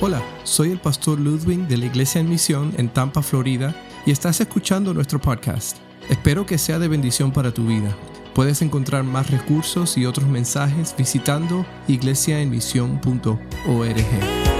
[0.00, 3.74] Hola, soy el pastor Ludwig de la Iglesia en Misión en Tampa, Florida,
[4.06, 5.76] y estás escuchando nuestro podcast.
[6.08, 7.96] Espero que sea de bendición para tu vida.
[8.32, 14.57] Puedes encontrar más recursos y otros mensajes visitando iglesiaenmisión.org.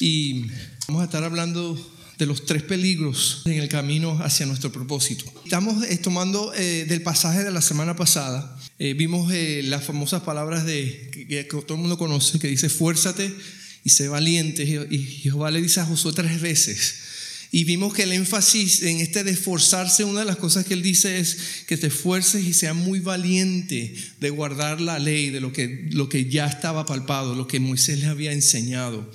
[0.00, 0.46] y
[0.88, 1.78] vamos a estar hablando
[2.22, 5.24] de los tres peligros en el camino hacia nuestro propósito.
[5.44, 9.32] Estamos eh, tomando eh, del pasaje de la semana pasada, eh, vimos
[9.64, 13.34] las famosas palabras de, que, todo el mundo conoce, que dice, fuérzate
[13.82, 14.62] y sé valiente.
[14.88, 17.01] Y Jehová le dice a Josué tres veces.
[17.54, 20.80] Y vimos que el énfasis en este de esforzarse, una de las cosas que él
[20.80, 21.36] dice es
[21.66, 26.08] que te esfuerces y sea muy valiente de guardar la ley, de lo que, lo
[26.08, 29.12] que ya estaba palpado, lo que Moisés le había enseñado.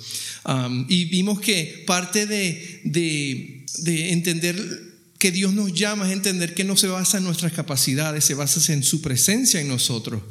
[0.88, 4.56] Y vimos que parte de, de, de entender
[5.18, 8.72] que Dios nos llama es entender que no se basa en nuestras capacidades, se basa
[8.72, 10.22] en su presencia en nosotros.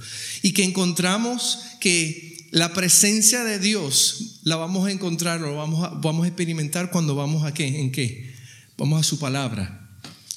[0.43, 5.89] Y que encontramos que la presencia de Dios la vamos a encontrar o vamos a,
[5.89, 8.33] vamos a experimentar cuando vamos a qué, en qué,
[8.77, 9.83] vamos a su palabra.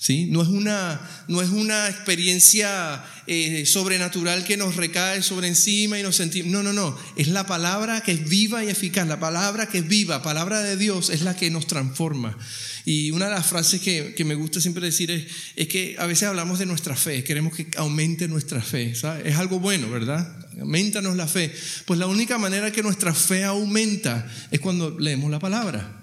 [0.00, 0.26] ¿Sí?
[0.30, 6.02] No, es una, no es una experiencia eh, sobrenatural que nos recae sobre encima y
[6.02, 6.50] nos sentimos.
[6.50, 6.98] No, no, no.
[7.14, 9.06] Es la palabra que es viva y eficaz.
[9.06, 12.36] La palabra que es viva, palabra de Dios, es la que nos transforma.
[12.84, 16.06] Y una de las frases que, que me gusta siempre decir es, es, que a
[16.06, 18.90] veces hablamos de nuestra fe, queremos que aumente nuestra fe.
[18.90, 19.04] Es
[19.36, 20.36] algo bueno, ¿verdad?
[20.60, 21.54] aumentanos la fe.
[21.84, 25.99] Pues la única manera que nuestra fe aumenta es cuando leemos la palabra.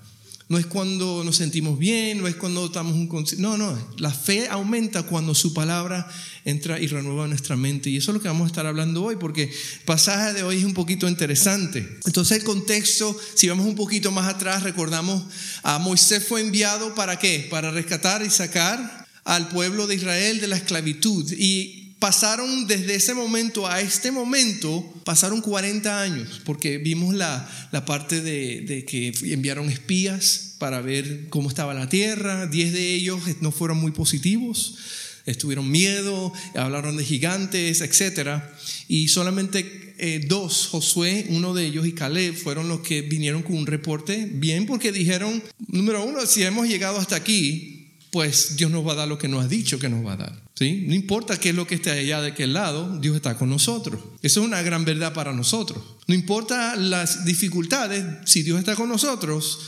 [0.50, 4.48] No es cuando nos sentimos bien, no es cuando estamos un No, no, la fe
[4.48, 6.10] aumenta cuando su palabra
[6.46, 7.90] entra y renueva nuestra mente.
[7.90, 10.60] Y eso es lo que vamos a estar hablando hoy, porque el pasaje de hoy
[10.60, 12.00] es un poquito interesante.
[12.06, 15.22] Entonces el contexto, si vamos un poquito más atrás, recordamos
[15.64, 17.46] a Moisés fue enviado para qué?
[17.52, 21.30] Para rescatar y sacar al pueblo de Israel de la esclavitud.
[21.34, 27.86] Y pasaron desde ese momento a este momento, pasaron 40 años, porque vimos la, la
[27.86, 33.52] parte de, que enviaron espías para ver cómo estaba la tierra, 10 de ellos no
[33.52, 34.78] fueron muy positivos,
[35.26, 38.44] estuvieron miedo, hablaron de gigantes, etc.
[38.88, 43.56] Y solamente eh, dos, Josué, uno de ellos, y Caleb, fueron los que vinieron con
[43.56, 47.77] un reporte bien, porque dijeron, número uno, si hemos llegado hasta aquí,
[48.12, 50.18] pues Dios nos va a dar lo que nos ha dicho que nos va a
[50.18, 50.44] dar.
[50.56, 50.86] ¿sí?
[50.88, 54.02] No importa qué es lo que esté allá de aquel lado, Dios está con nosotros.
[54.22, 55.84] Eso es una gran verdad para nosotros.
[56.08, 59.60] No importa las dificultades, si Dios está con nosotros.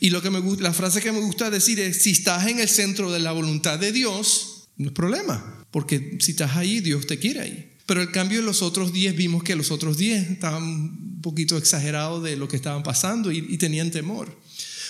[0.00, 2.68] Y lo que me la frase que me gusta decir es, si estás en el
[2.68, 7.18] centro de la voluntad de Dios, no es problema, porque si estás ahí, Dios te
[7.18, 7.72] quiere ahí.
[7.86, 11.56] Pero el cambio en los otros 10 vimos que los otros 10 estaban un poquito
[11.56, 14.41] exagerados de lo que estaban pasando y tenían temor.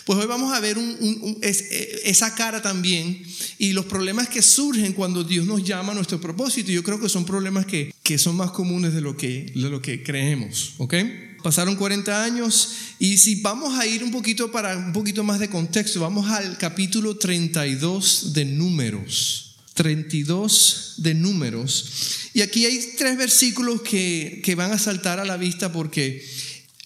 [0.04, 3.22] Pues hoy vamos a ver eh, esa cara también
[3.58, 6.72] y los problemas que surgen cuando Dios nos llama a nuestro propósito.
[6.72, 9.80] Yo creo que son problemas que, que son más comunes de lo que, de lo
[9.80, 10.74] que creemos.
[10.78, 10.94] ¿ok?
[11.42, 12.68] Pasaron 40 años
[12.98, 16.58] y si vamos a ir un poquito para un poquito más de contexto, vamos al
[16.58, 19.56] capítulo 32 de Números.
[19.74, 22.30] 32 de Números.
[22.34, 26.24] Y aquí hay tres versículos que, que van a saltar a la vista porque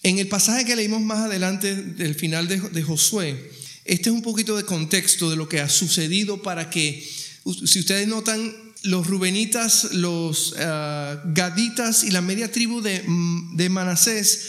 [0.07, 3.51] en el pasaje que leímos más adelante del final de, Josué,
[3.83, 7.05] este es un poquito de contexto de lo que ha sucedido para que,
[7.65, 13.03] si ustedes notan, los rubenitas, los ah, gaditas y la media tribu de,
[13.55, 14.43] de Manasés,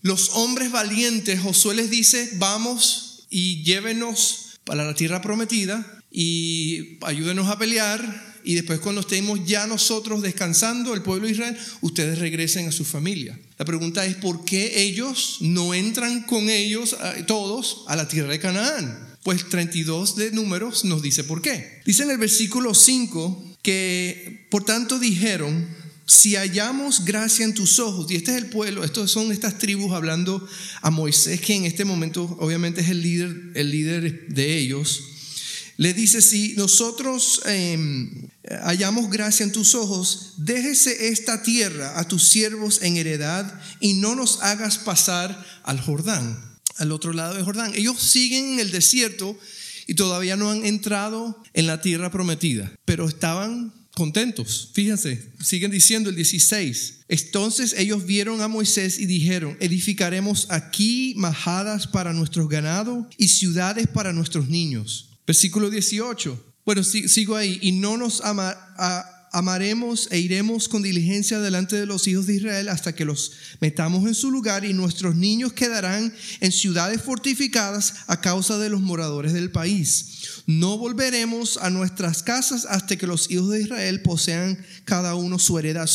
[0.00, 7.48] los hombres valientes, Josué les dice, vamos y llévenos para la tierra prometida y ayúdenos
[7.48, 12.68] a pelear y después cuando estemos ya nosotros descansando, el pueblo de Israel, ustedes regresen
[12.68, 13.38] a su familia.
[13.58, 18.40] La pregunta es, ¿por qué ellos no entran con ellos todos a la tierra de
[18.40, 19.16] Canaán?
[19.22, 21.80] Pues 32 de números nos dice por qué.
[21.86, 25.68] Dice en el versículo 5 que, por tanto, dijeron,
[26.06, 29.92] si hallamos gracia en tus ojos, y este es el pueblo, estos son estas tribus
[29.92, 30.46] hablando
[30.80, 35.11] a Moisés, que en este momento obviamente es el líder, el líder de ellos,
[35.82, 38.28] le dice, si nosotros em,
[38.62, 44.14] hallamos gracia en tus ojos, déjese esta tierra a tus siervos en heredad y no
[44.14, 46.38] nos hagas pasar al Jordán,
[46.76, 47.72] al otro lado de Jordán.
[47.74, 49.36] Ellos siguen en el desierto
[49.88, 54.70] y todavía no han entrado en la tierra prometida, pero estaban contentos.
[54.74, 57.00] Fíjense, siguen diciendo el 16.
[57.08, 63.88] Entonces ellos vieron a Moisés y dijeron, edificaremos aquí majadas para nuestros ganados y ciudades
[63.88, 66.54] para nuestros niños Versículo 18.
[66.64, 67.58] Bueno, sigo ahí.
[67.62, 68.56] Y no nos ama,
[69.32, 74.06] amaremos e iremos con diligencia delante de los hijos de Israel hasta que los metamos
[74.06, 79.32] en su lugar y nuestros niños quedarán en ciudades fortificadas a causa de los moradores
[79.32, 80.42] del país.
[80.46, 85.58] No volveremos a nuestras casas hasta que los hijos de Israel posean cada uno su
[85.58, 85.88] heredad.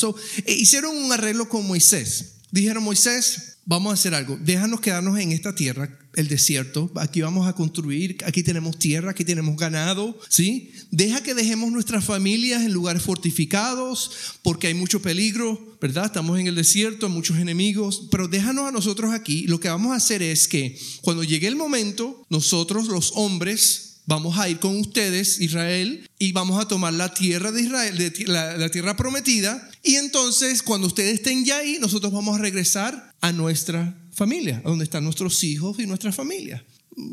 [0.46, 2.38] Eh, hicieron un arreglo con Moisés.
[2.52, 7.48] Dijeron, Moisés, vamos a hacer algo, déjanos quedarnos en esta tierra, el desierto, aquí vamos
[7.48, 10.72] a construir, aquí tenemos tierra, aquí tenemos ganado, ¿sí?
[10.90, 14.12] Deja que dejemos nuestras familias en lugares fortificados,
[14.42, 16.06] porque hay mucho peligro, ¿verdad?
[16.06, 19.46] Estamos en el desierto, muchos enemigos, pero déjanos a nosotros aquí.
[19.48, 24.40] Lo que vamos a hacer es que cuando llegue el momento, nosotros los hombres, vamos
[24.40, 28.96] a ir con ustedes, Israel, y vamos a tomar la tierra de Israel, la, tierra
[28.98, 34.62] prometida, y entonces cuando ustedes estén ya ahí, nosotros vamos a regresar a nuestra familia,
[34.66, 36.66] a donde están nuestros hijos y nuestra familia.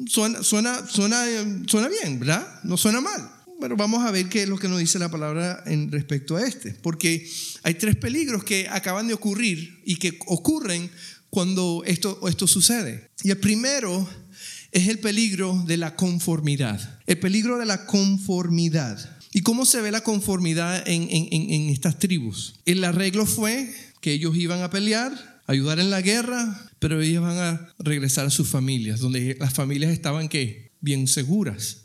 [0.06, 1.26] Suena, suena, suena,
[1.66, 2.60] suena bien, ¿verdad?
[2.62, 3.30] No suena mal.
[3.60, 6.46] Pero vamos a ver qué es lo que nos dice la palabra en respecto a
[6.46, 7.28] este, porque
[7.62, 10.90] hay tres peligros que acaban de ocurrir y que ocurren
[11.30, 13.10] cuando esto, esto sucede.
[13.22, 14.08] Y el primero
[14.74, 16.98] es el peligro de la conformidad.
[17.06, 19.18] El peligro de la conformidad.
[19.32, 22.56] ¿Y cómo se ve la conformidad en, estas tribus?
[22.66, 27.38] El arreglo fue que ellos iban a pelear, ayudar en la guerra, pero ellos van
[27.38, 30.72] a regresar a sus familias, donde las familias estaban ¿qué?
[30.80, 31.78] bien seguras.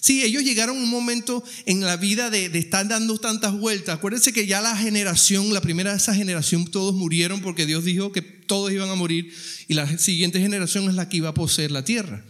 [0.00, 3.96] Sí, ellos llegaron a un momento en la vida de, de, estar dando tantas vueltas.
[3.96, 8.12] Acuérdense que ya la generación, la primera de esa generación, todos murieron porque Dios dijo
[8.12, 9.32] que todos iban a morir
[9.68, 12.24] y la siguiente generación es la que iba a poseer la tierra.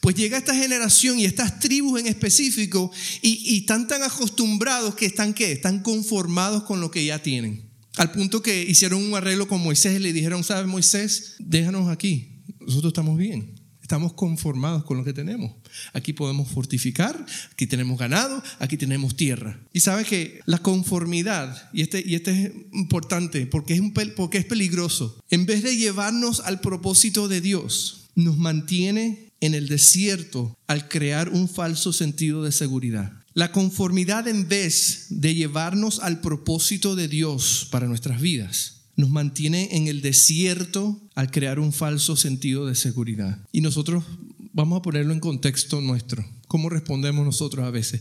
[0.00, 5.34] Pues llega esta generación y estas tribus en específico y, están tan acostumbrados que están
[5.34, 5.50] ¿qué?
[5.50, 7.68] Están conformados con lo que ya tienen.
[7.96, 11.34] Al punto que hicieron un arreglo con Moisés y le dijeron, ¿sabes Moisés?
[11.40, 12.28] Déjanos aquí,
[12.60, 13.59] nosotros estamos bien.
[13.90, 15.50] Estamos conformados con lo que tenemos.
[15.92, 19.58] Aquí podemos fortificar, aquí tenemos ganado, aquí tenemos tierra.
[19.72, 23.82] Y sabes que la conformidad, y este, y este es importante porque es,
[24.14, 29.66] porque es peligroso, en vez de llevarnos al propósito de Dios, nos mantiene en el
[29.66, 33.24] desierto al crear un falso sentido de seguridad.
[33.34, 39.68] La conformidad en vez de llevarnos al propósito de Dios para nuestras vidas, nos mantiene
[39.72, 43.38] en el desierto al crear un falso sentido de seguridad.
[43.52, 44.04] Y nosotros
[44.52, 46.24] vamos a ponerlo en contexto nuestro.
[46.46, 48.00] ¿Cómo respondemos nosotros a veces?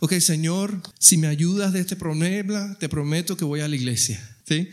[0.00, 4.36] Ok, Señor, si me ayudas de este problema, te prometo que voy a la iglesia.
[4.46, 4.68] ¿Sí?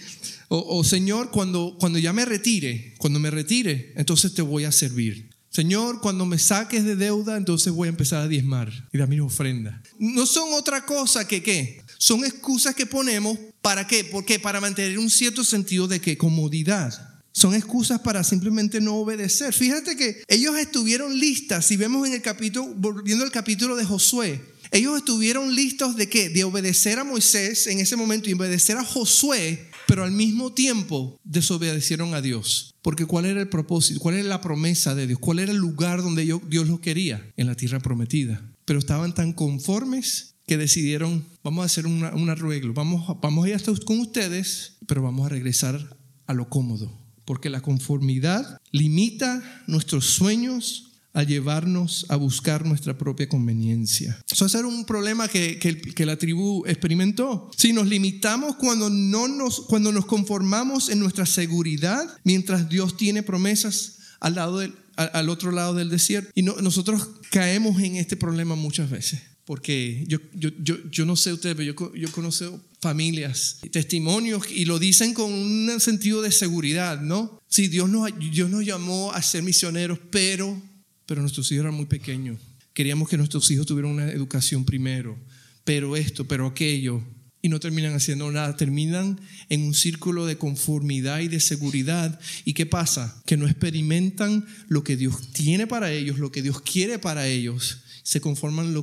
[0.48, 5.30] O, Señor, cuando, cuando ya me retire, cuando me retire, entonces te voy a servir.
[5.50, 9.20] Señor, cuando me saques de deuda, entonces voy a empezar a diezmar y dar mi
[9.20, 9.82] ofrenda.
[10.00, 11.82] No son otra cosa que qué.
[11.98, 14.06] Son excusas que ponemos ¿Para qué?
[14.06, 17.20] Porque para mantener un cierto sentido de que comodidad.
[17.34, 19.54] Son excusas para simplemente no obedecer.
[19.54, 24.42] Fíjate que ellos estuvieron listas, si vemos en el capítulo, volviendo al capítulo de Josué,
[24.72, 26.30] ellos estuvieron listos de qué?
[26.30, 31.20] De obedecer a Moisés en ese momento y obedecer a Josué, pero al mismo tiempo
[31.26, 32.74] desobedecieron a Dios.
[32.82, 34.00] Porque ¿cuál era el propósito?
[34.00, 35.20] ¿Cuál era la promesa de Dios?
[35.20, 37.34] ¿Cuál era el lugar donde Dios los quería?
[37.36, 38.50] En la tierra prometida.
[38.64, 43.56] Pero estaban tan conformes que decidieron, vamos a hacer un arreglo, vamos, vamos a ir
[43.56, 46.92] hasta con ustedes, pero vamos a regresar a lo cómodo,
[47.26, 54.24] porque la conformidad limita nuestros sueños a llevarnos a buscar nuestra propia conveniencia.
[54.32, 57.50] Eso es un problema que, que, la tribu experimentó.
[57.58, 63.24] Si nos limitamos cuando, no nos, cuando nos conformamos en nuestra seguridad, mientras Dios tiene
[63.24, 68.56] promesas al, lado del, al, otro lado del desierto, y nosotros caemos en este problema
[68.56, 69.22] muchas veces.
[69.48, 74.66] Porque yo, yo, yo, yo no sé ustedes, pero yo, yo conozco familias, testimonios, y
[74.66, 77.42] lo dicen con un sentido de seguridad, ¿no?
[77.48, 80.62] Sí, Dios nos, Dios nos llamó a ser misioneros, pero,
[81.06, 82.42] pero nuestros hijos eran muy pequeños.
[82.74, 85.18] Queríamos que nuestros hijos tuvieran una educación primero,
[85.64, 87.02] pero esto, pero aquello,
[87.42, 92.20] y no terminan haciendo nada, terminan en un círculo de conformidad y de seguridad.
[92.44, 93.24] ¿Y qué pasa?
[93.26, 97.78] Que no experimentan lo que Dios tiene para ellos, lo que Dios quiere para ellos,
[98.08, 98.74] se conforman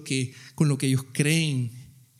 [0.54, 1.72] con lo que ellos creen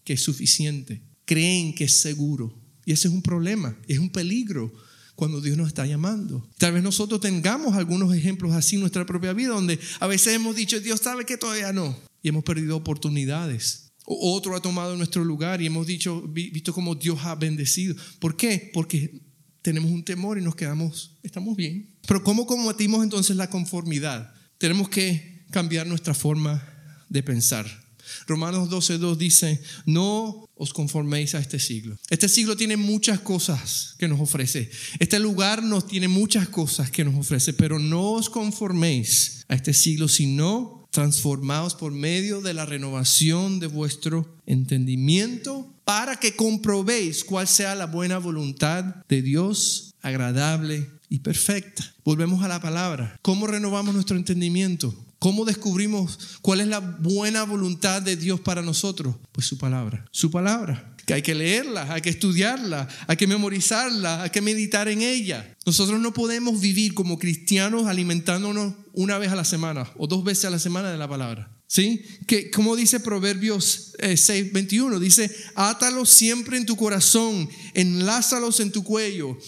[0.05, 2.59] que es suficiente, creen que es seguro.
[2.87, 4.73] Y ese es un problema, es un peligro
[5.15, 6.49] cuando Dios nos está llamando.
[6.57, 10.57] Tal vez nosotros tengamos algunos ejemplos así en nuestra propia vida, donde a veces hemos
[10.57, 13.93] dicho, Dios sabe que todavía no, y hemos perdido oportunidades.
[14.07, 17.95] Otro ha tomado nuestro lugar y hemos dicho, visto cómo Dios ha bendecido.
[18.19, 18.71] ¿Por qué?
[18.73, 19.21] Porque
[19.61, 21.99] tenemos un temor y nos quedamos, estamos bien.
[22.09, 24.33] Pero ¿cómo combatimos entonces la conformidad?
[24.57, 26.71] Tenemos que cambiar nuestra forma
[27.09, 27.85] de pensar.
[28.27, 31.99] Romanos 12.2 dice, no os conforméis a este siglo.
[32.11, 34.71] Este siglo tiene muchas cosas que nos ofrece.
[34.99, 39.73] Este lugar nos tiene muchas cosas que nos ofrece, pero no os conforméis a este
[39.73, 47.49] siglo, sino transformados por medio de la renovación de vuestro entendimiento, para que comprobéis cuál
[47.49, 51.95] sea la buena voluntad de Dios, agradable y perfecta.
[52.05, 53.19] Volvemos a la palabra.
[53.23, 54.95] ¿Cómo renovamos nuestro entendimiento?
[55.25, 59.17] ¿Cómo descubrimos cuál es la buena voluntad de Dios para nosotros?
[59.33, 60.05] Pues su palabra.
[60.11, 64.87] Su palabra que hay que leerla, hay que estudiarla, hay que memorizarla, hay que meditar
[64.87, 65.57] en ella.
[65.65, 70.45] Nosotros no podemos vivir como cristianos alimentándonos una vez a la semana o dos veces
[70.45, 71.51] a la semana de la palabra.
[71.69, 72.05] ¿Sí?
[72.27, 78.85] Que como dice Proverbios 6:21, eh, dice, átalos siempre en tu corazón, enlázalos en tu
[78.85, 79.39] cuello.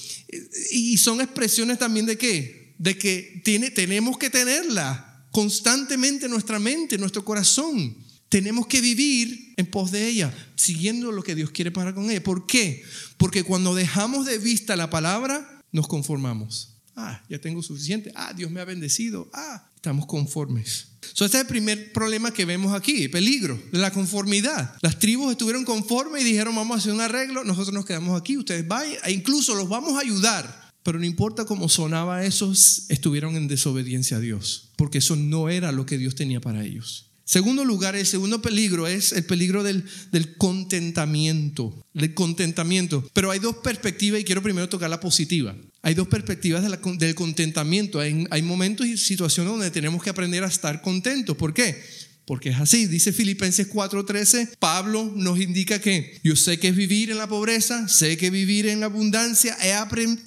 [0.71, 2.75] Y son expresiones también de qué?
[2.79, 5.06] De que tiene, tenemos que tenerla
[5.37, 7.95] constantemente en nuestra mente, en nuestro corazón.
[8.31, 12.23] Tenemos que vivir en pos de ella, siguiendo lo que Dios quiere para con ella.
[12.23, 12.83] ¿Por qué?
[13.19, 16.79] Porque cuando dejamos de vista la palabra, nos conformamos.
[16.95, 18.11] Ah, ya tengo suficiente.
[18.15, 19.29] Ah, Dios me ha bendecido.
[19.35, 20.87] Ah, estamos conformes.
[21.13, 24.75] So, este es el primer problema que vemos aquí, el peligro de la conformidad.
[24.81, 28.39] Las tribus estuvieron conformes y dijeron, vamos a hacer un arreglo, nosotros nos quedamos aquí,
[28.39, 30.66] ustedes vayan, e incluso los vamos a ayudar.
[30.87, 35.73] Pero no importa cómo sonaba eso, estuvieron en desobediencia a Dios, porque eso no era
[35.73, 37.07] lo que Dios tenía para ellos.
[37.25, 39.83] Segundo lugar, el segundo peligro es el peligro del,
[40.39, 43.05] contentamiento, del contentamiento.
[43.15, 45.57] Pero hay dos perspectivas y quiero primero tocar la positiva.
[45.83, 47.99] Hay dos perspectivas del contentamiento.
[47.99, 51.37] Hay, hay momentos y situaciones donde tenemos que aprender a estar contentos.
[51.37, 51.83] ¿Por qué?
[52.27, 57.11] Porque es así, dice Filipenses 4:13, Pablo nos indica que yo sé que es vivir
[57.13, 59.73] en la pobreza, sé que vivir en abundancia, he,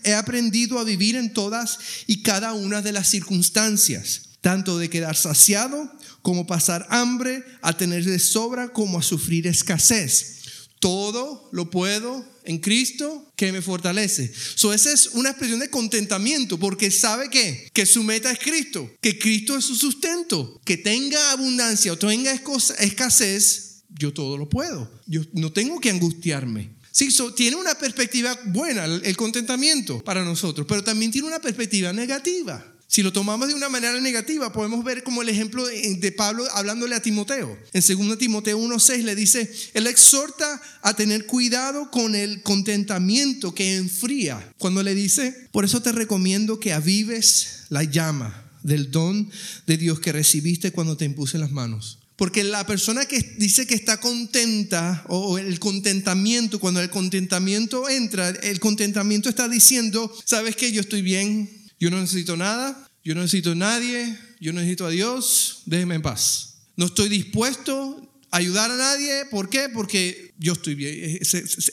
[0.10, 1.78] he aprendido a vivir en todas
[2.08, 5.92] y cada una de las circunstancias, tanto de quedar saciado
[6.22, 10.38] como pasar hambre, a tener de sobra, como a sufrir escasez.
[10.80, 14.34] Todo lo puedo en Cristo que me fortalece.
[14.56, 19.20] So, es una expresión de contentamiento porque sabe que, que su meta es Cristo, que
[19.20, 22.32] Cristo es su sustento, que tenga abundancia o tenga
[22.80, 24.92] escasez, yo todo lo puedo.
[25.06, 26.72] Yo no tengo que angustiarme.
[26.92, 32.66] Sí, tiene una perspectiva buena el contentamiento para nosotros, pero también tiene una perspectiva negativa.
[32.92, 36.96] Si lo tomamos de una manera negativa, podemos ver como el ejemplo de, Pablo hablándole
[36.96, 37.56] a Timoteo.
[37.72, 43.76] En 2 Timoteo 1.6 le dice, él exhorta a tener cuidado con el contentamiento que
[43.76, 44.54] enfría.
[44.58, 49.30] Cuando le dice, por eso te recomiendo que avives la llama del don
[49.68, 52.00] de Dios que recibiste cuando te impuse las manos.
[52.16, 58.30] Porque la persona que dice que está contenta o el contentamiento, cuando el contentamiento entra,
[58.30, 63.22] el contentamiento está diciendo, sabes que yo estoy bien, yo no necesito nada, yo no
[63.22, 66.58] necesito a nadie, yo no necesito a Dios, déjeme en paz.
[66.76, 69.70] No estoy dispuesto a ayudar a nadie, ¿por qué?
[69.74, 71.20] Porque yo estoy bien.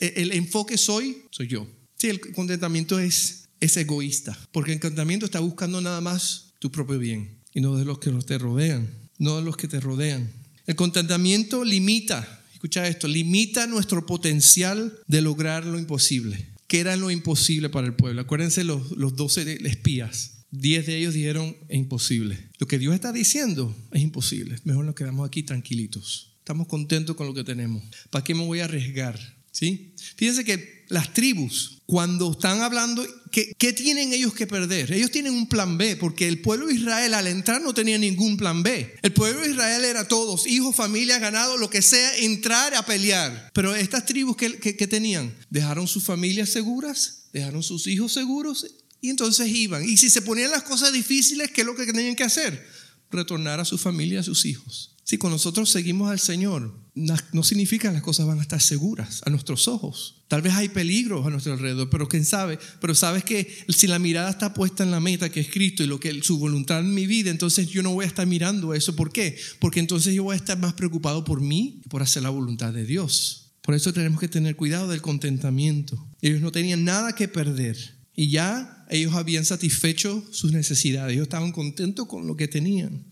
[0.01, 1.67] El enfoque soy, soy yo.
[1.97, 6.99] Sí, el contentamiento es, es egoísta, porque el contentamiento está buscando nada más tu propio
[6.99, 10.31] bien y no de los que te rodean, no de los que te rodean.
[10.67, 17.11] El contentamiento limita, escucha esto, limita nuestro potencial de lograr lo imposible que era lo
[17.11, 18.21] imposible para el pueblo.
[18.21, 20.45] Acuérdense los, los 12 espías.
[20.51, 22.49] Diez de ellos dijeron es imposible.
[22.59, 24.57] Lo que Dios está diciendo es imposible.
[24.65, 26.37] Mejor nos quedamos aquí tranquilitos.
[26.39, 27.83] Estamos contentos con lo que tenemos.
[28.11, 29.19] ¿Para qué me voy a arriesgar?
[29.51, 29.95] ¿Sí?
[30.17, 34.93] Fíjense que las tribus, cuando están hablando, ¿qué, ¿qué, tienen ellos que perder?
[34.93, 38.37] Ellos tienen un plan B, porque el pueblo de Israel al entrar no tenía ningún
[38.37, 38.97] plan B.
[39.03, 43.51] El pueblo de Israel era todos, hijos, familia, ganado, lo que sea, entrar a pelear.
[43.55, 45.33] Pero estas tribus, ¿qué, qué, tenían?
[45.49, 48.67] Dejaron sus familias seguras, dejaron sus hijos seguros
[49.01, 49.85] y entonces iban.
[49.85, 52.67] Y si se ponían las cosas difíciles, ¿qué es lo que tenían que hacer?
[53.13, 54.96] Retornar a su familia, a sus hijos.
[55.07, 59.23] Si con nosotros seguimos al Señor, no significa que las cosas van a estar seguras
[59.25, 60.25] a nuestros ojos.
[60.27, 62.59] Tal vez hay peligros a nuestro alrededor, pero quién sabe.
[62.81, 65.87] Pero sabes que si la mirada está puesta en la meta que es Cristo y
[65.87, 68.97] lo que su voluntad en mi vida, entonces yo no voy a estar mirando eso.
[68.97, 69.39] ¿Por qué?
[69.61, 72.73] Porque entonces yo voy a estar más preocupado por mí y por hacer la voluntad
[72.73, 73.53] de Dios.
[73.63, 76.05] Por eso tenemos que tener cuidado del contentamiento.
[76.21, 77.77] Ellos no tenían nada que perder
[78.17, 83.05] y ya ellos habían satisfecho sus necesidades, ellos estaban contentos con lo que tenían.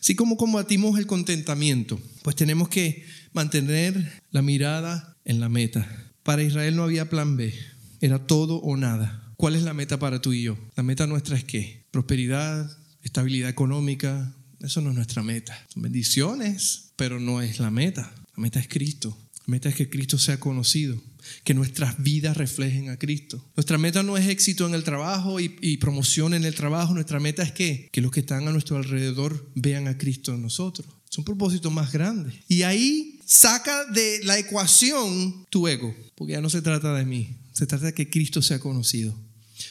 [0.00, 5.86] Así como combatimos el contentamiento, pues tenemos que mantener la mirada en la meta.
[6.22, 7.54] Para Israel no había plan B,
[8.00, 9.32] era todo o nada.
[9.36, 10.58] ¿Cuál es la meta para tú y yo?
[10.76, 11.86] La meta nuestra es qué?
[11.90, 12.70] Prosperidad,
[13.02, 14.36] estabilidad económica.
[14.60, 15.66] Eso no es nuestra meta.
[15.72, 18.12] Son bendiciones, pero no es la meta.
[18.36, 19.16] La meta es Cristo.
[19.46, 21.00] La meta es que Cristo sea conocido
[21.44, 23.44] que nuestras vidas reflejen a Cristo.
[23.56, 27.42] Nuestra meta no es éxito en el trabajo y, promoción en el trabajo, nuestra meta
[27.42, 30.88] es que, que los que están a nuestro alrededor vean a Cristo en nosotros.
[31.10, 32.32] Es un propósito más grande.
[32.48, 37.38] Y ahí saca de la ecuación tu ego, porque ya no se trata de mí,
[37.52, 39.18] se trata de que Cristo sea conocido.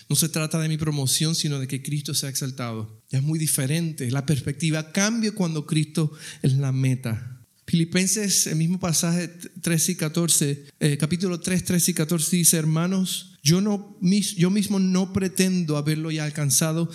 [0.10, 3.02] No se trata de mi promoción, sino de que Cristo sea exaltado.
[3.10, 4.10] Ya es muy diferente.
[4.12, 7.39] La perspectiva cambia cuando Cristo es la meta.
[7.70, 13.38] Filipenses, el mismo pasaje 13 y 14, eh, capítulo 3, 13 y 14 dice, hermanos,
[13.44, 16.90] yo, no, yo mismo no pretendo haberlo ya alcanzado,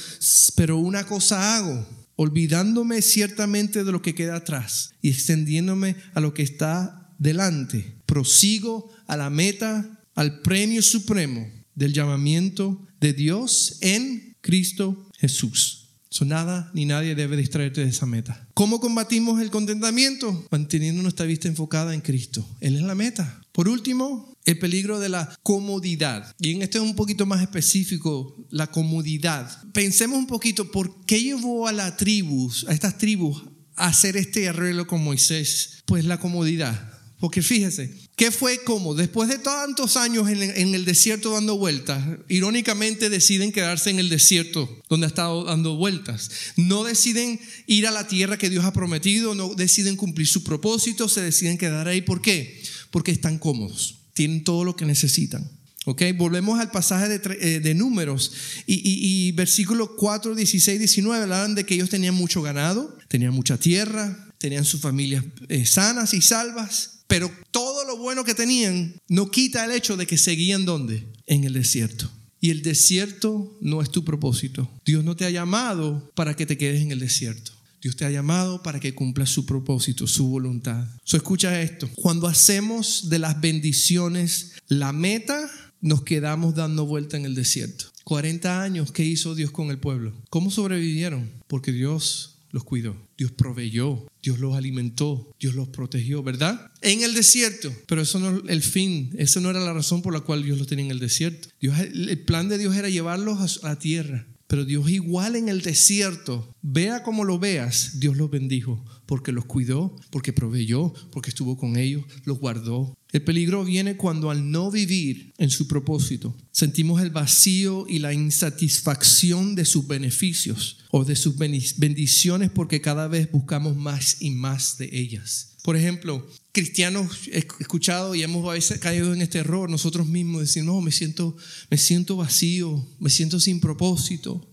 [0.57, 6.35] pero una cosa hago, olvidándome ciertamente de lo que queda atrás y extendiéndome a lo
[6.35, 7.95] que está delante.
[8.05, 15.84] Prosigo a la meta, al premio supremo del llamamiento de Dios en Cristo Jesús.
[16.15, 18.47] So, nada ni nadie debe distraerte de esa meta.
[18.55, 20.47] ¿Cómo combatimos el contentamiento?
[20.49, 22.47] Manteniendo nuestra vista enfocada en Cristo.
[22.61, 23.43] Él es la meta.
[23.51, 26.33] Por último, el peligro de la comodidad.
[26.39, 29.65] Y en esto es un poquito más específico, la comodidad.
[29.73, 33.43] Pensemos un poquito, ¿por qué llevó a las tribus, a estas tribus,
[33.75, 35.83] a hacer este arreglo con Moisés?
[35.85, 36.94] Pues la comodidad.
[37.25, 38.95] Porque fíjese, ¿qué fue como?
[38.95, 44.69] Después de tantos años en, el desierto dando vueltas, irónicamente deciden quedarse en el desierto
[44.91, 46.31] donde ha estado dando vueltas.
[46.59, 51.09] No deciden ir a la tierra que Dios ha prometido, no deciden cumplir su propósito,
[51.09, 52.03] se deciden quedar ahí.
[52.03, 52.63] ¿Por qué?
[52.91, 55.51] Porque están cómodos, tienen todo lo que necesitan.
[55.87, 56.03] ¿Ok?
[56.19, 58.33] Volvemos al pasaje de, eh, de números
[58.67, 63.33] y, y, y versículos 4, 16, 19 hablaban de que ellos tenían mucho ganado, tenían
[63.33, 68.97] mucha tierra, tenían sus familias eh, sanas y salvas pero todo lo bueno que tenían
[69.09, 71.07] no quita el hecho de que seguían donde?
[71.27, 72.11] En el desierto.
[72.41, 74.71] Y el desierto no es tu propósito.
[74.85, 77.53] Dios no te ha llamado para que te quedes en el desierto.
[77.81, 80.87] Dios te ha llamado para que cumpla su propósito, su voluntad.
[81.05, 81.89] So, escucha esto.
[81.95, 87.87] Cuando hacemos de las bendiciones la meta, nos quedamos dando vuelta en el desierto.
[88.05, 90.15] 40 años, ¿qué hizo Dios con el pueblo?
[90.31, 91.31] ¿Cómo sobrevivieron?
[91.47, 96.71] Porque Dios los cuidó, Dios proveyó, Dios los alimentó, Dios los protegió, ¿verdad?
[96.83, 100.13] En el desierto, pero eso no es el fin, esa no era la razón por
[100.13, 101.49] la cual Dios los tenía en el desierto.
[101.61, 105.63] Dios, el plan de Dios era llevarlos a la tierra, pero Dios igual en el
[105.63, 111.57] desierto, vea como lo veas, Dios los bendijo, porque los cuidó, porque proveyó, porque estuvo
[111.57, 117.03] con ellos, los guardó, el peligro viene cuando al no vivir en su propósito, sentimos
[117.03, 123.33] el vacío y la insatisfacción de sus beneficios o de sus bendiciones porque cada vez
[123.33, 125.57] buscamos más y más de ellas.
[125.65, 130.41] Por ejemplo, cristianos he escuchado y hemos a veces caído en este error nosotros mismos,
[130.41, 131.37] decir, no, me siento,
[131.71, 134.51] me siento vacío, me siento sin propósito.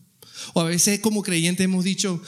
[0.54, 2.22] O a veces como creyentes hemos dicho,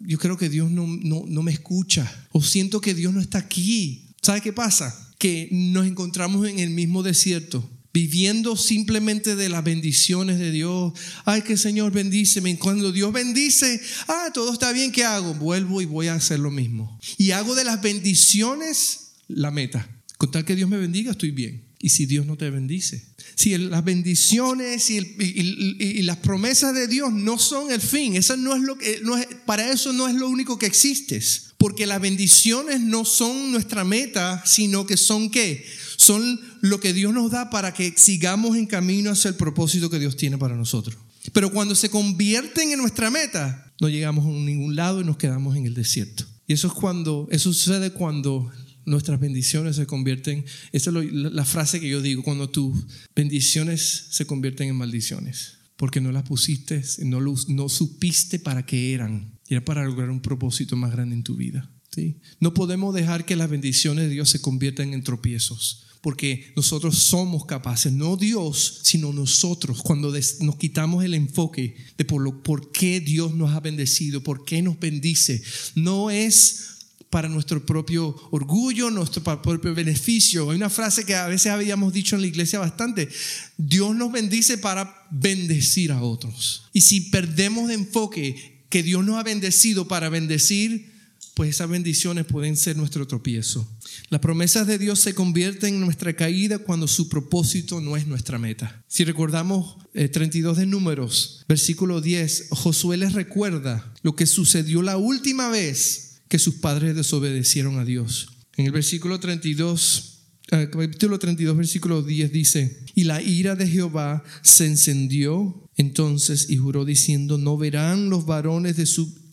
[0.00, 2.26] yo creo que Dios no, no, no me escucha.
[2.32, 4.14] O siento que Dios no está aquí.
[4.20, 5.04] ¿Sabe qué pasa?
[5.18, 10.92] que nos encontramos en el mismo desierto, viviendo simplemente de las bendiciones de Dios.
[11.24, 12.56] Ay, que Señor bendíceme.
[12.58, 15.34] Cuando Dios bendice, ah, todo está bien, ¿qué hago?
[15.34, 16.98] Vuelvo y voy a hacer lo mismo.
[17.18, 19.88] Y hago de las bendiciones la meta.
[20.16, 21.68] Con tal que Dios me bendiga, estoy bien.
[21.80, 27.38] Y si Dios no te bendice, si las bendiciones y, las promesas de Dios no
[27.38, 30.28] son el fin, eso no es lo que, no es, para eso no es lo
[30.28, 31.54] único que existes.
[31.56, 35.64] Porque las bendiciones no son nuestra meta, sino que son qué?
[35.96, 39.98] Son lo que Dios nos da para que sigamos en camino hacia el propósito que
[40.00, 40.96] Dios tiene para nosotros.
[41.32, 45.56] Pero cuando se convierten en nuestra meta, no llegamos a ningún lado y nos quedamos
[45.56, 46.24] en el desierto.
[46.46, 48.50] Y eso es cuando, eso sucede cuando
[48.88, 52.76] nuestras bendiciones se convierten, esa es la frase que yo digo, cuando tus
[53.14, 59.38] bendiciones se convierten en maldiciones, porque no las pusiste, no, no supiste para qué eran.
[59.48, 61.70] Era para lograr un propósito más grande en tu vida.
[61.94, 62.16] ¿sí?
[62.40, 65.84] No podemos dejar que las bendiciones de Dios se conviertan en tropiezos.
[66.00, 72.22] Porque nosotros somos capaces, no Dios, sino nosotros, cuando nos quitamos el enfoque de por,
[72.22, 75.42] lo, por qué Dios nos ha bendecido, por qué nos bendice.
[75.74, 76.77] No es
[77.10, 80.50] para nuestro propio orgullo, nuestro propio beneficio.
[80.50, 83.08] Hay una frase que a veces habíamos dicho en la iglesia bastante.
[83.56, 86.68] Dios nos bendice para bendecir a otros.
[86.72, 90.98] Y si perdemos de enfoque que Dios nos ha bendecido para bendecir,
[91.34, 93.66] pues esas bendiciones pueden ser nuestro tropiezo.
[94.10, 98.38] Las promesas de Dios se convierten en nuestra caída cuando su propósito no es nuestra
[98.38, 98.82] meta.
[98.88, 104.96] Si recordamos 32 eh, de números, versículo 10, Josué les recuerda lo que sucedió la
[104.96, 108.28] última vez que sus padres desobedecieron a Dios.
[108.56, 110.18] En el versículo 32
[110.50, 116.56] eh, capítulo 32, versículo 10 dice, y la ira de Jehová se encendió entonces y
[116.56, 118.76] juró diciendo, no verán los varones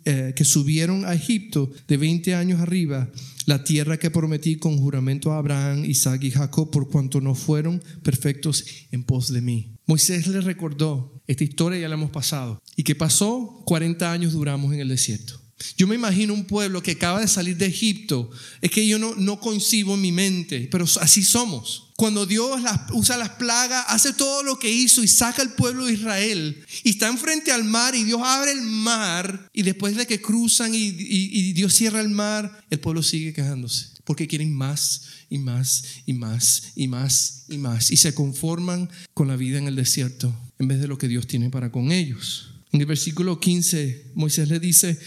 [0.04, 3.10] eh, que subieron a Egipto de 20 años arriba
[3.46, 7.82] la tierra que prometí con juramento a Abraham, Isaac y Jacob, por cuanto no fueron
[8.04, 9.72] perfectos en pos de mí.
[9.86, 12.62] Moisés le recordó, esta historia ya la hemos pasado.
[12.76, 13.62] ¿Y qué pasó?
[13.66, 15.45] 40 años duramos en el desierto.
[15.78, 18.30] Yo me imagino un pueblo que acaba de salir de Egipto.
[18.62, 21.92] Es que yo no, no concibo en mi mente, pero así somos.
[21.96, 25.94] Cuando Dios usa las plagas, hace todo lo que hizo y saca al pueblo de
[25.94, 30.22] Israel y está enfrente al mar y Dios abre el mar y después de que
[30.22, 35.40] cruzan y, y Dios cierra el mar, el pueblo sigue quejándose porque quieren más y
[35.40, 39.76] más y más y más y más y se conforman con la vida en el
[39.76, 42.55] desierto en vez de lo que Dios tiene para con ellos.
[42.76, 45.00] En el versículo 15, Moisés le dice,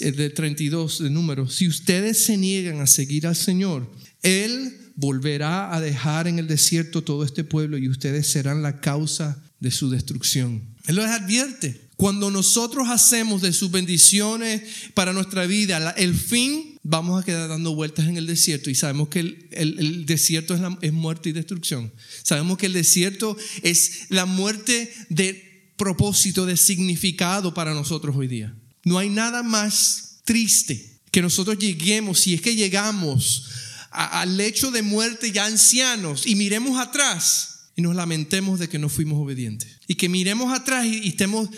[0.00, 5.74] eh, de 32 de número, si ustedes se niegan a seguir al Señor, Él volverá
[5.74, 9.90] a dejar en el desierto todo este pueblo y ustedes serán la causa de su
[9.90, 10.62] destrucción.
[10.86, 11.90] Él les advierte.
[11.96, 14.62] Cuando nosotros hacemos de sus bendiciones
[14.94, 19.10] para nuestra vida el fin, vamos a quedar dando vueltas en el desierto y sabemos
[19.10, 21.92] que el, desierto es, es muerte y destrucción.
[22.22, 25.49] Sabemos que el desierto es la muerte de
[25.80, 28.54] propósito, de significado para nosotros hoy día.
[28.84, 33.48] No hay nada más triste que nosotros lleguemos, si es que llegamos
[33.90, 38.90] al lecho de muerte ya ancianos y miremos atrás y nos lamentemos de que no
[38.90, 39.70] fuimos obedientes.
[39.86, 41.48] Y que miremos atrás y, estemos,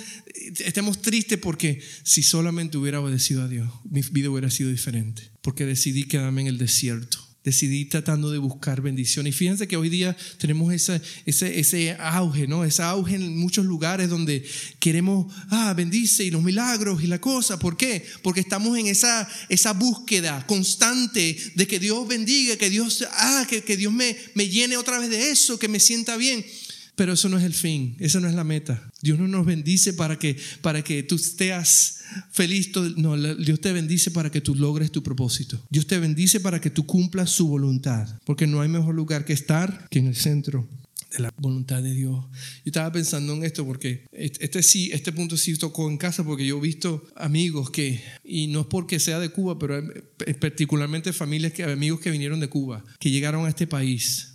[0.64, 5.32] estemos tristes porque si solamente hubiera obedecido a Dios, mi vida hubiera sido diferente.
[5.40, 9.26] Porque decidí quedarme en el desierto decidí tratando de buscar bendición.
[9.26, 12.64] Y fíjense que hoy día tenemos ese, ese, ese auge, ¿no?
[12.64, 14.44] Ese auge en muchos lugares donde
[14.78, 17.58] queremos, ah, bendice y los milagros y la cosa.
[17.58, 18.04] ¿Por qué?
[18.22, 23.62] Porque estamos en esa, esa búsqueda constante de que Dios bendiga, que Dios, ah, que,
[23.62, 26.44] que Dios me, me llene otra vez de eso, que me sienta bien.
[26.94, 28.90] Pero eso no es el fin, esa no es la meta.
[29.00, 32.00] Dios no nos bendice para que, para que tú estés
[32.30, 32.70] feliz.
[32.96, 35.60] No, Dios te bendice para que tú logres tu propósito.
[35.70, 38.20] Dios te bendice para que tú cumplas su voluntad.
[38.24, 40.68] Porque no hay mejor lugar que estar que en el centro
[41.12, 42.24] de la voluntad de Dios.
[42.64, 46.46] Yo estaba pensando en esto porque este sí, este punto sí tocó en casa porque
[46.46, 49.82] yo he visto amigos que, y no es porque sea de Cuba, pero
[50.40, 54.31] particularmente familias que, amigos que vinieron de Cuba, que llegaron a este país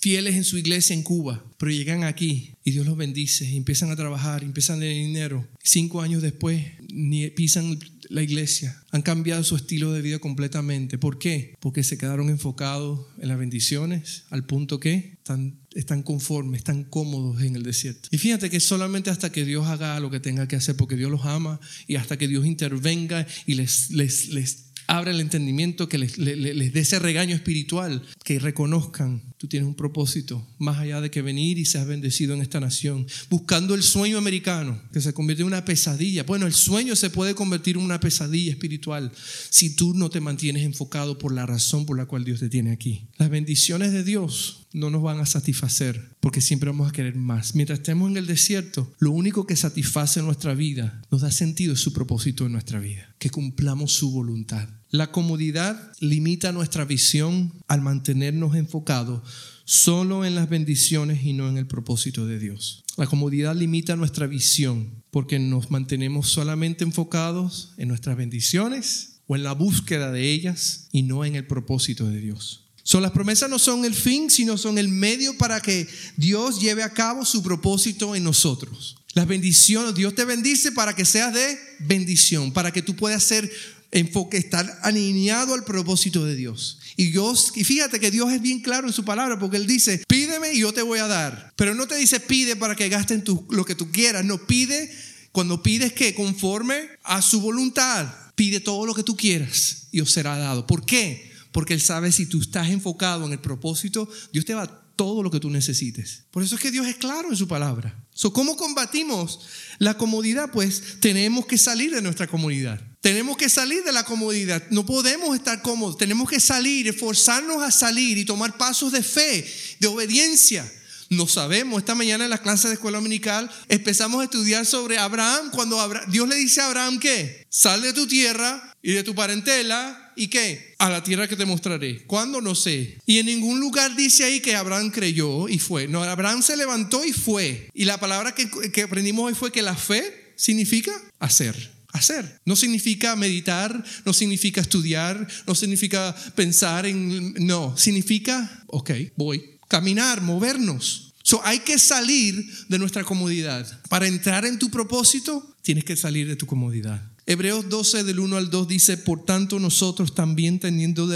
[0.00, 3.96] fieles en su iglesia en Cuba, pero llegan aquí y Dios los bendice, empiezan a
[3.96, 5.48] trabajar, empiezan a tener dinero.
[5.62, 7.78] Cinco años después ni pisan
[8.08, 10.98] la iglesia, han cambiado su estilo de vida completamente.
[10.98, 11.54] ¿Por qué?
[11.60, 17.42] Porque se quedaron enfocados en las bendiciones al punto que están, están conformes, están cómodos
[17.42, 18.08] en el desierto.
[18.10, 21.10] Y fíjate que solamente hasta que Dios haga lo que tenga que hacer, porque Dios
[21.10, 25.98] los ama, y hasta que Dios intervenga y les, les, les abra el entendimiento, que
[25.98, 31.22] les, dé ese regaño espiritual, que reconozcan, tú tienes un propósito, más allá de que
[31.22, 35.48] venir y seas bendecido en esta nación, buscando el sueño americano, que se convierte en
[35.48, 36.24] una pesadilla.
[36.24, 39.12] Bueno, el sueño se puede convertir en una pesadilla espiritual
[39.50, 42.72] si tú no te mantienes enfocado por la razón por la cual Dios te tiene
[42.72, 43.08] aquí.
[43.18, 47.54] Las bendiciones de Dios no nos van a satisfacer porque siempre vamos a querer más.
[47.54, 51.80] Mientras estemos en el desierto, lo único que satisface nuestra vida, nos da sentido es
[51.80, 54.77] su propósito en nuestra vida, que cumplamos su voluntad.
[54.90, 59.22] La comodidad limita nuestra visión al mantenernos enfocados
[59.66, 62.84] solo en las bendiciones y no en el propósito de Dios.
[62.96, 69.42] La comodidad limita nuestra visión porque nos mantenemos solamente enfocados en nuestras bendiciones o en
[69.42, 72.64] la búsqueda de ellas y no en el propósito de Dios.
[72.82, 76.82] So, las promesas no son el fin, sino son el medio para que Dios lleve
[76.82, 78.96] a cabo su propósito en nosotros.
[79.12, 83.50] Las bendiciones, Dios te bendice para que seas de bendición, para que tú puedas ser
[83.90, 86.78] enfoque, estar alineado al propósito de Dios.
[86.96, 90.02] Y Dios, y fíjate que Dios es bien claro en su palabra, porque Él dice,
[90.08, 91.52] pídeme y yo te voy a dar.
[91.56, 94.90] Pero no te dice pide para que gasten lo que tú quieras, no pide
[95.32, 100.12] cuando pides que conforme a su voluntad, pide todo lo que tú quieras y os
[100.12, 100.66] será dado.
[100.66, 101.28] ¿Por qué?
[101.52, 105.22] porque Él sabe si tú estás enfocado en el propósito, Dios te va a todo
[105.22, 106.24] lo que tú necesites.
[106.30, 108.04] Por eso es que Dios es claro en su palabra.
[108.12, 109.40] So, ¿Cómo combatimos
[109.78, 110.50] la comodidad?
[110.52, 112.80] Pues tenemos que salir de nuestra comodidad.
[113.00, 114.62] Tenemos que salir de la comodidad.
[114.70, 115.98] No podemos estar cómodos.
[115.98, 119.46] Tenemos que salir, esforzarnos a salir y tomar pasos de fe,
[119.78, 120.70] de obediencia.
[121.10, 125.50] No sabemos, esta mañana en la clase de escuela dominical empezamos a estudiar sobre Abraham,
[125.50, 130.08] cuando Dios le dice a Abraham que sal de tu tierra y de tu parentela
[130.18, 130.74] ¿Y qué?
[130.78, 132.02] A la tierra que te mostraré.
[132.04, 132.40] ¿Cuándo?
[132.40, 132.98] No sé.
[133.06, 135.86] Y en ningún lugar dice ahí que Abraham creyó y fue.
[135.86, 137.70] No, Abraham se levantó y fue.
[137.72, 141.70] Y la palabra que, que aprendimos hoy fue que la fe significa hacer.
[141.92, 142.40] Hacer.
[142.44, 147.34] No significa meditar, no significa estudiar, no significa pensar en...
[147.46, 149.58] No, significa, ok, voy.
[149.68, 151.14] Caminar, movernos.
[151.22, 153.66] So, hay que salir de nuestra comodidad.
[153.88, 157.02] Para entrar en tu propósito, tienes que salir de tu comodidad.
[157.26, 161.06] Hebreos 12 del 1 al 2 dice, por tanto nosotros también teniendo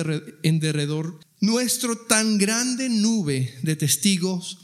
[0.42, 4.58] en derredor nuestro tan grande nube de testigos,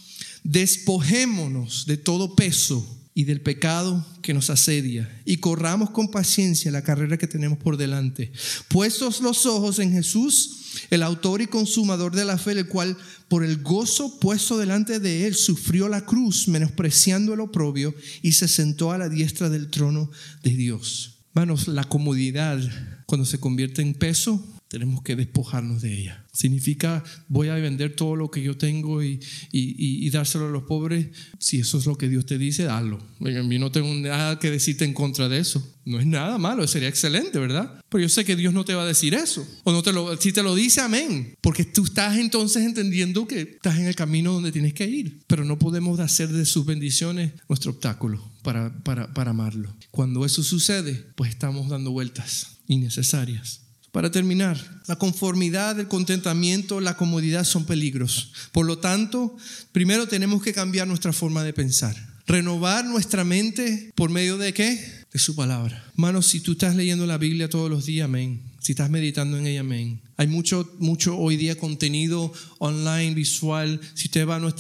[0.44, 6.82] despojémonos de todo peso y del pecado que nos asedia y corramos con paciencia la
[6.84, 8.30] carrera que tenemos por delante.
[8.68, 13.42] Puestos los ojos en Jesús, el autor y consumador de la fe, el cual por
[13.42, 18.92] el gozo puesto delante de él sufrió la cruz, menospreciando el oprobio, y se sentó
[18.92, 20.12] a la diestra del trono
[20.44, 21.16] de Dios.
[21.34, 22.60] Hermanos, la comodidad
[23.04, 26.26] cuando se convierte en peso tenemos que despojarnos de ella.
[26.32, 29.18] Significa voy a vender todo lo que yo tengo y,
[29.50, 31.08] y, dárselo a los pobres.
[31.38, 32.68] Si eso es lo que Dios te dice.
[32.68, 35.66] A mí no tengo nada que decirte en contra de eso.
[35.84, 37.80] No es nada malo, sería excelente, ¿verdad?
[37.88, 39.46] Pero yo sé que Dios no te va a decir eso.
[39.64, 41.34] O no te lo, si te lo dice, amén.
[41.40, 45.20] Porque tú estás entonces entendiendo que estás en el camino donde tienes que ir.
[45.26, 49.74] Pero no podemos hacer de sus bendiciones nuestro obstáculo para, para, para amarlo.
[49.90, 53.67] Cuando eso sucede, pues estamos dando vueltas innecesarias.
[53.92, 58.32] Para terminar, la conformidad, el contentamiento, la comodidad son peligros.
[58.52, 59.36] Por lo tanto,
[59.72, 61.96] primero tenemos que cambiar nuestra forma de pensar.
[62.26, 65.04] Renovar nuestra mente por medio de qué?
[65.12, 65.84] De su palabra.
[65.94, 69.46] Hermanos, si tú estás leyendo la Biblia todos los días, amén si estás meditando en
[69.46, 69.98] ella, amén.
[70.20, 73.80] Hay mucho, mucho hoy día contenido online, visual.
[73.94, 74.52] Si usted va, nos,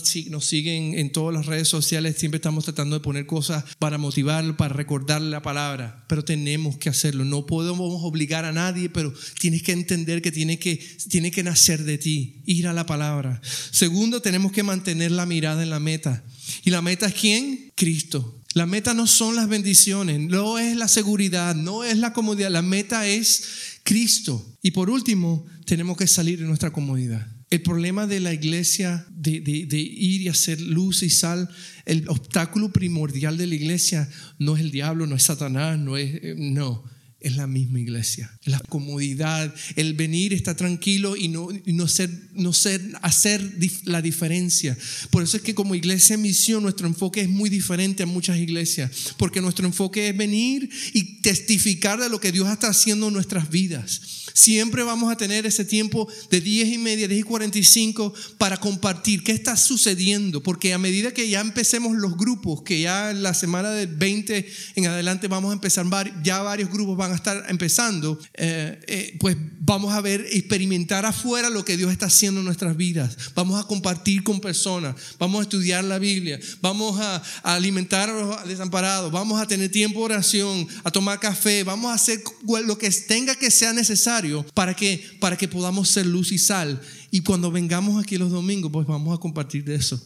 [0.44, 4.72] siguen en todas las redes sociales, siempre estamos tratando de poner cosas para motivarlo, para
[4.72, 6.04] recordarle la palabra.
[6.06, 7.24] Pero tenemos que hacerlo.
[7.24, 10.76] No podemos obligar a nadie, pero tienes que entender que tiene que,
[11.10, 13.42] tiene que nacer de ti, ir a la palabra.
[13.72, 16.22] Segundo, tenemos que mantener la mirada en la meta.
[16.64, 17.72] ¿Y la meta es quién?
[17.74, 18.38] Cristo.
[18.54, 22.50] La meta no son las bendiciones, no es la seguridad, no es la comodidad.
[22.50, 24.44] La meta es Cristo.
[24.60, 27.26] Y por último, tenemos que salir de nuestra comodidad.
[27.48, 29.40] El problema de la iglesia, de,
[29.78, 31.48] ir y hacer luz y sal,
[31.86, 34.06] el obstáculo primordial de la iglesia
[34.38, 36.84] no es el diablo, no es Satanás, no es, eh, no,
[37.20, 38.30] es la misma iglesia.
[38.44, 43.42] La comodidad, el venir, estar tranquilo y no, no, ser, no ser, hacer
[43.84, 44.76] la diferencia.
[45.10, 48.90] Por eso es que como iglesia misión nuestro enfoque es muy diferente a muchas iglesias.
[49.16, 53.50] Porque nuestro enfoque es venir y testificar de lo que Dios está haciendo en nuestras
[53.50, 54.00] vidas.
[54.38, 59.24] Siempre vamos a tener ese tiempo de 10 y media, 10 y 45 para compartir
[59.24, 60.44] qué está sucediendo.
[60.44, 64.86] Porque a medida que ya empecemos los grupos, que ya la semana del 20 en
[64.86, 65.86] adelante vamos a empezar,
[66.22, 71.50] ya varios grupos van a estar empezando, eh, eh, pues vamos a ver, experimentar afuera
[71.50, 73.16] lo que Dios está haciendo en nuestras vidas.
[73.34, 78.46] Vamos a compartir con personas, vamos a estudiar la Biblia, vamos a, alimentar a los
[78.46, 82.22] desamparados, vamos a tener tiempo de oración, a tomar café, vamos a hacer
[82.64, 86.80] lo que tenga que sea necesario para que, para que podamos ser luz y sal.
[87.10, 90.00] Y cuando vengamos aquí los domingos, pues vamos a compartir de eso.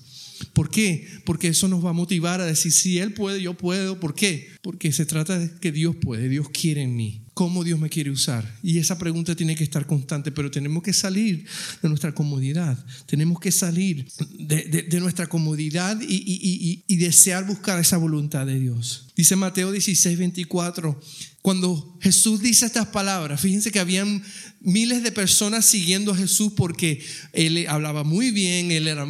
[0.53, 1.07] ¿Por qué?
[1.25, 4.01] Porque eso nos va a motivar a decir, si Él puede, yo puedo.
[4.01, 4.49] ¿Por qué?
[4.63, 7.22] Porque se trata de que Dios puede, Dios quiere en mí.
[7.35, 8.59] ¿Cómo Dios me quiere usar?
[8.63, 11.47] Y esa pregunta tiene que estar constante, pero tenemos que salir
[11.83, 12.79] de nuestra comodidad.
[13.07, 14.07] Tenemos que salir
[14.39, 19.07] de, nuestra comodidad y, y, desear buscar esa voluntad de Dios.
[19.17, 21.01] Dice Mateo 16, 24
[21.43, 24.23] cuando Jesús dice estas palabras, fíjense que habían
[24.61, 29.09] miles de personas siguiendo a Jesús porque él hablaba muy bien, él era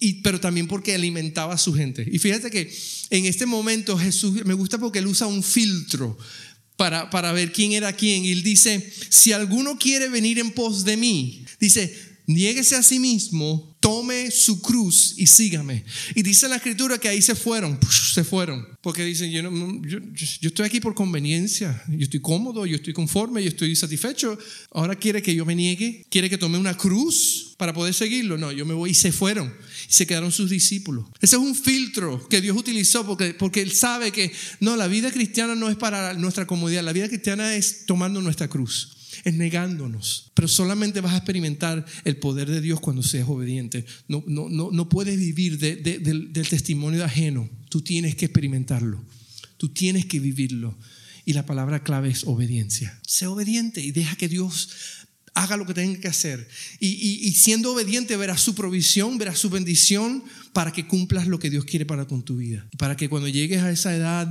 [0.00, 2.04] y, pero también porque alimentaba a su gente.
[2.10, 2.76] Y fíjate que
[3.10, 6.18] en este momento Jesús, me gusta porque él usa un filtro
[6.80, 8.24] para, para ver quién era quién.
[8.24, 11.94] Y él dice, si alguno quiere venir en pos de mí, dice,
[12.30, 15.84] niéguese a sí mismo, tome su cruz y sígame.
[16.14, 17.78] Y dice la escritura que ahí se fueron,
[18.14, 19.42] se fueron, porque dicen, yo,
[19.82, 19.98] yo,
[20.40, 24.38] yo, estoy aquí por conveniencia, yo estoy cómodo, yo estoy conforme, yo estoy satisfecho.
[24.70, 28.38] Ahora quiere que yo me niegue, quiere que tome una cruz para poder seguirlo.
[28.38, 29.52] No, yo me voy y se fueron.
[29.88, 31.06] Y se quedaron sus discípulos.
[31.20, 35.10] Ese es un filtro que Dios utilizó porque, porque Él sabe que no, la vida
[35.10, 40.30] cristiana no es para nuestra comodidad, la vida cristiana es tomando nuestra cruz es negándonos.
[40.34, 43.84] Pero solamente vas a experimentar el poder de Dios cuando seas obediente.
[44.08, 47.48] No, no, no, no puedes vivir del, testimonio ajeno.
[47.68, 49.04] Tú tienes que experimentarlo.
[49.56, 50.76] Tú tienes que vivirlo.
[51.24, 52.98] Y la palabra clave es obediencia.
[53.06, 54.70] Sé obediente y deja que Dios
[55.34, 56.48] haga lo que tenga que hacer.
[56.80, 61.38] Y, y, y, siendo obediente verás su provisión, verás su bendición para que cumplas lo
[61.38, 62.66] que Dios quiere para con tu vida.
[62.78, 64.28] Para que cuando llegues a esa edad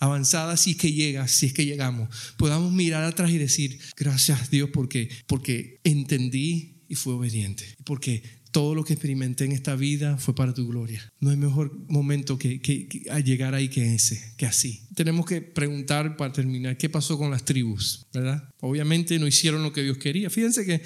[0.00, 4.50] avanzada si es que llega, si es que llegamos, podamos mirar atrás y decir, gracias
[4.50, 8.22] Dios porque, porque entendí y fue obediente, porque
[8.54, 11.02] todo lo que experimenté en esta vida fue para tu gloria.
[11.18, 12.86] No hay mejor momento que, que,
[13.24, 14.86] llegar ahí que ese, que así.
[14.94, 18.06] Tenemos que preguntar para terminar, ¿qué pasó con las tribus?
[18.14, 18.48] ¿Verdad?
[18.60, 20.30] Obviamente no hicieron lo que Dios quería.
[20.30, 20.80] Fíjense que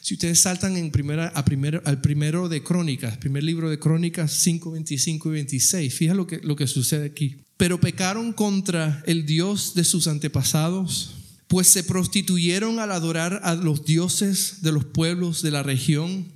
[0.00, 4.32] si ustedes saltan en primera, a primero, al primero de Crónicas, primer libro de Crónicas
[4.32, 9.24] 5, 25 y 26, fíjense lo que, lo que sucede aquí pero pecaron contra el
[9.24, 11.12] Dios de sus antepasados,
[11.46, 16.26] pues se prostituyeron al adorar a los dioses de los pueblos de la región,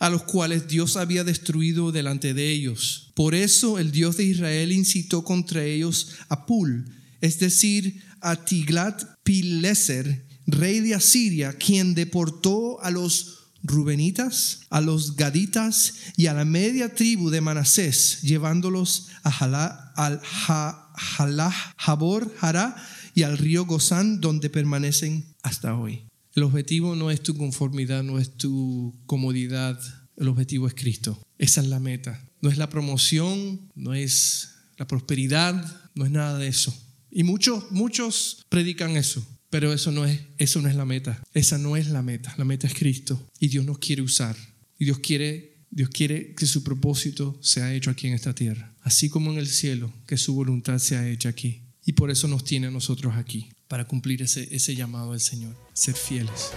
[0.00, 3.12] a los cuales Dios había destruido delante de ellos.
[3.14, 6.84] Por eso el Dios de Israel incitó contra ellos a Pul,
[7.20, 15.94] es decir, a Tiglat-Pileser, rey de Asiria, quien deportó a los Rubenitas, a los Gaditas
[16.16, 22.76] y a la media tribu de Manasés, llevándolos a Jalá, al Jalá, Jabor, Hará
[23.14, 26.04] y al río Gozán, donde permanecen hasta hoy.
[26.34, 29.78] El objetivo no es tu conformidad, no es tu comodidad,
[30.16, 31.20] el objetivo es Cristo.
[31.38, 32.28] Esa es la meta.
[32.40, 36.74] No es la promoción, no es la prosperidad, no es nada de eso.
[37.10, 39.24] Y muchos, muchos predican eso.
[39.52, 41.22] Pero eso no es, eso no es la meta.
[41.34, 42.34] Esa no es la meta.
[42.38, 44.34] La meta es Cristo y Dios nos quiere usar.
[44.78, 49.10] Y Dios quiere, Dios quiere que su propósito sea hecho aquí en esta tierra, así
[49.10, 51.64] como en el cielo, que su voluntad sea hecha aquí.
[51.84, 55.54] Y por eso nos tiene a nosotros aquí, para cumplir ese, ese llamado del Señor,
[55.74, 56.52] ser fieles.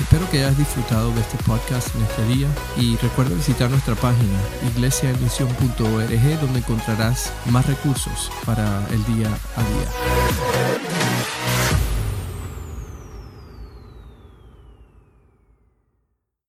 [0.00, 4.38] Espero que hayas disfrutado de este podcast en este día y recuerda visitar nuestra página
[4.74, 10.99] iglesiaemisión.org donde encontrarás más recursos para el día a día.